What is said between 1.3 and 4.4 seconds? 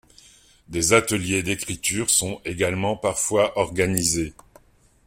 d'écriture sont également parfois organisés.